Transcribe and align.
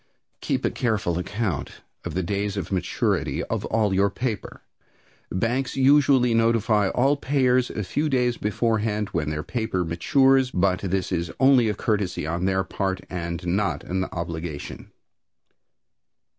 Keep 0.39 0.65
a 0.65 0.71
careful 0.71 1.13
record 1.13 1.73
of 2.05 2.15
the 2.15 2.23
days 2.23 2.57
of 2.57 2.71
maturity 2.71 3.43
of 3.43 3.65
all 3.65 3.93
your 3.93 4.09
paper. 4.09 4.63
Banks 5.29 5.75
usually 5.77 6.33
notify 6.33 6.89
all 6.89 7.15
payers 7.15 7.69
a 7.69 7.83
few 7.83 8.09
days 8.09 8.35
beforehand 8.35 9.09
when 9.09 9.29
their 9.29 9.43
paper 9.43 9.85
matures, 9.85 10.49
but 10.49 10.79
this 10.79 11.11
is 11.11 11.31
only 11.39 11.71
courtesy 11.75 12.25
on 12.25 12.45
their 12.45 12.63
part 12.63 13.01
and 13.11 13.45
not 13.45 13.83
an 13.83 14.05
obligation. 14.05 14.89